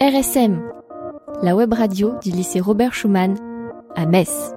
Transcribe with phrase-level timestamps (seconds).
[0.00, 0.62] RSM,
[1.42, 3.36] la web radio du lycée Robert Schumann
[3.96, 4.52] à Metz.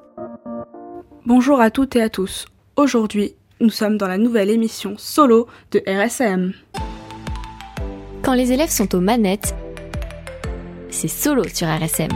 [1.25, 2.45] Bonjour à toutes et à tous.
[2.75, 6.53] Aujourd'hui, nous sommes dans la nouvelle émission solo de RSM.
[8.21, 9.55] Quand les élèves sont aux manettes,
[10.91, 12.11] c'est solo sur RSM.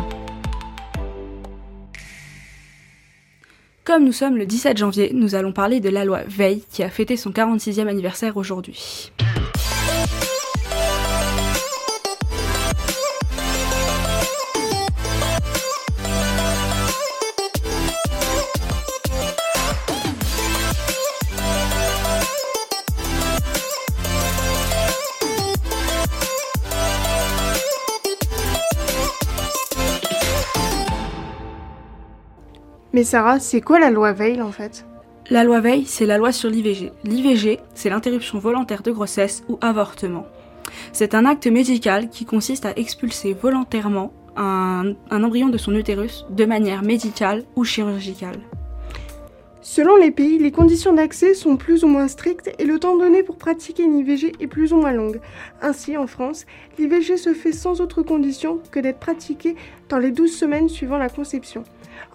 [3.85, 6.89] Comme nous sommes le 17 janvier, nous allons parler de la loi Veil qui a
[6.89, 9.11] fêté son 46e anniversaire aujourd'hui.
[32.95, 34.85] Mais Sarah, c'est quoi la loi Veil en fait?
[35.29, 36.93] La loi Veil, c'est la loi sur l'IVG.
[37.03, 40.25] L'IVG, c'est l'interruption volontaire de grossesse ou avortement.
[40.93, 46.25] C'est un acte médical qui consiste à expulser volontairement un, un embryon de son utérus
[46.29, 48.39] de manière médicale ou chirurgicale.
[49.67, 53.23] Selon les pays, les conditions d'accès sont plus ou moins strictes et le temps donné
[53.23, 55.11] pour pratiquer une IVG est plus ou moins long.
[55.59, 56.45] Ainsi, en France,
[56.77, 59.55] l'IVG se fait sans autre condition que d'être pratiquée
[59.89, 61.63] dans les 12 semaines suivant la conception.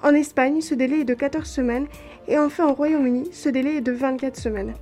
[0.05, 1.89] En Espagne, ce délai est de 14 semaines
[2.29, 4.75] et enfin au Royaume-Uni, ce délai est de 24 semaines.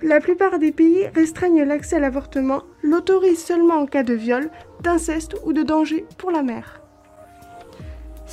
[0.00, 4.48] La plupart des pays restreignent l'accès à l'avortement, l'autorisent seulement en cas de viol,
[4.80, 6.81] d'inceste ou de danger pour la mère.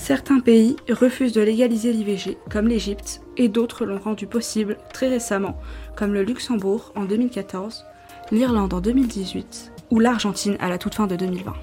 [0.09, 5.55] Certains pays refusent de légaliser l'IVG, comme l'Égypte, et d'autres l'ont rendu possible très récemment,
[5.95, 7.85] comme le Luxembourg en 2014,
[8.31, 11.53] l'Irlande en 2018 ou l'Argentine à la toute fin de 2020.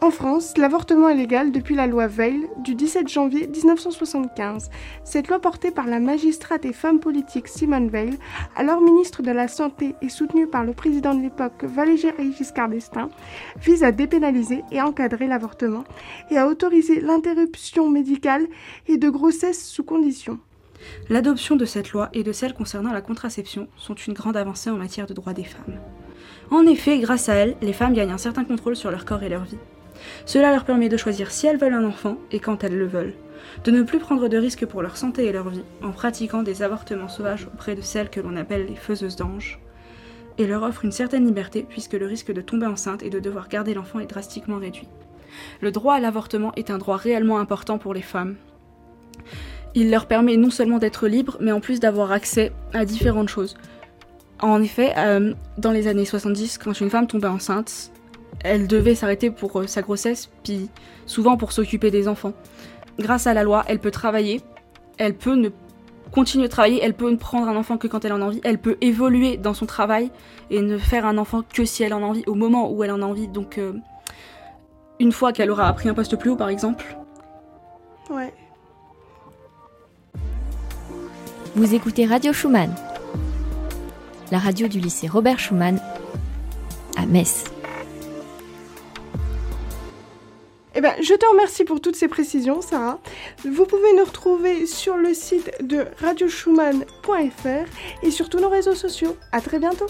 [0.00, 4.70] En France, l'avortement est légal depuis la loi Veil du 17 janvier 1975.
[5.02, 8.16] Cette loi portée par la magistrate et femme politique Simone Veil,
[8.54, 13.10] alors ministre de la Santé et soutenue par le président de l'époque Valéry Giscard d'Estaing,
[13.60, 15.82] vise à dépénaliser et encadrer l'avortement
[16.30, 18.46] et à autoriser l'interruption médicale
[18.86, 20.38] et de grossesse sous conditions.
[21.08, 24.76] L'adoption de cette loi et de celle concernant la contraception sont une grande avancée en
[24.76, 25.80] matière de droits des femmes.
[26.52, 29.28] En effet, grâce à elle, les femmes gagnent un certain contrôle sur leur corps et
[29.28, 29.58] leur vie.
[30.26, 33.14] Cela leur permet de choisir si elles veulent un enfant et quand elles le veulent,
[33.64, 36.62] de ne plus prendre de risques pour leur santé et leur vie en pratiquant des
[36.62, 39.60] avortements sauvages auprès de celles que l'on appelle les faiseuses d'anges,
[40.38, 43.48] et leur offre une certaine liberté puisque le risque de tomber enceinte et de devoir
[43.48, 44.88] garder l'enfant est drastiquement réduit.
[45.60, 48.36] Le droit à l'avortement est un droit réellement important pour les femmes.
[49.74, 53.56] Il leur permet non seulement d'être libres, mais en plus d'avoir accès à différentes choses.
[54.40, 57.90] En effet, euh, dans les années 70, quand une femme tombait enceinte,
[58.44, 60.68] elle devait s'arrêter pour euh, sa grossesse, puis
[61.06, 62.32] souvent pour s'occuper des enfants.
[62.98, 64.40] Grâce à la loi, elle peut travailler,
[64.98, 65.50] elle peut ne
[66.12, 68.40] continuer de travailler, elle peut ne prendre un enfant que quand elle en a envie,
[68.44, 70.10] elle peut évoluer dans son travail
[70.50, 72.90] et ne faire un enfant que si elle en a envie, au moment où elle
[72.90, 73.28] en a envie.
[73.28, 73.74] Donc, euh,
[75.00, 76.96] une fois qu'elle aura appris un poste plus haut, par exemple.
[78.10, 78.32] Ouais.
[81.54, 82.74] Vous écoutez Radio Schumann,
[84.30, 85.80] la radio du lycée Robert Schumann
[86.96, 87.44] à Metz.
[90.78, 93.00] Eh ben, je te remercie pour toutes ces précisions, Sarah.
[93.44, 99.16] Vous pouvez nous retrouver sur le site de radioschumann.fr et sur tous nos réseaux sociaux.
[99.32, 99.88] À très bientôt.